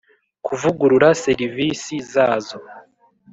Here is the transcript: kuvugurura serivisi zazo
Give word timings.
kuvugurura 0.45 1.09
serivisi 1.23 1.93
zazo 2.13 2.57